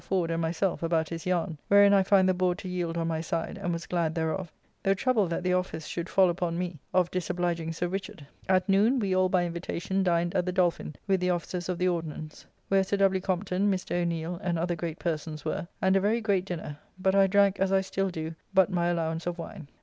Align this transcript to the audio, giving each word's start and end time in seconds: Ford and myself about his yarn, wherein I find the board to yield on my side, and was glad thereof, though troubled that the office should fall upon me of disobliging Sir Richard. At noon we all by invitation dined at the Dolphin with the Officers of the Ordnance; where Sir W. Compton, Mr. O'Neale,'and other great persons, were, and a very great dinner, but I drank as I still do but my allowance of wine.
Ford 0.03 0.31
and 0.31 0.41
myself 0.41 0.81
about 0.81 1.09
his 1.09 1.27
yarn, 1.27 1.59
wherein 1.67 1.93
I 1.93 2.01
find 2.01 2.27
the 2.27 2.33
board 2.33 2.57
to 2.57 2.67
yield 2.67 2.97
on 2.97 3.07
my 3.07 3.21
side, 3.21 3.59
and 3.61 3.71
was 3.71 3.85
glad 3.85 4.15
thereof, 4.15 4.51
though 4.81 4.95
troubled 4.95 5.29
that 5.29 5.43
the 5.43 5.53
office 5.53 5.85
should 5.85 6.09
fall 6.09 6.31
upon 6.31 6.57
me 6.57 6.79
of 6.91 7.11
disobliging 7.11 7.71
Sir 7.71 7.87
Richard. 7.87 8.25
At 8.49 8.67
noon 8.67 8.97
we 8.97 9.15
all 9.15 9.29
by 9.29 9.45
invitation 9.45 10.01
dined 10.01 10.33
at 10.33 10.47
the 10.47 10.51
Dolphin 10.51 10.95
with 11.05 11.19
the 11.19 11.29
Officers 11.29 11.69
of 11.69 11.77
the 11.77 11.87
Ordnance; 11.87 12.47
where 12.67 12.83
Sir 12.83 12.97
W. 12.97 13.21
Compton, 13.21 13.69
Mr. 13.71 14.01
O'Neale,'and 14.01 14.57
other 14.57 14.75
great 14.75 14.97
persons, 14.97 15.45
were, 15.45 15.67
and 15.83 15.95
a 15.95 16.01
very 16.01 16.19
great 16.19 16.45
dinner, 16.45 16.79
but 16.97 17.13
I 17.13 17.27
drank 17.27 17.59
as 17.59 17.71
I 17.71 17.81
still 17.81 18.09
do 18.09 18.33
but 18.55 18.71
my 18.71 18.87
allowance 18.87 19.27
of 19.27 19.37
wine. 19.37 19.67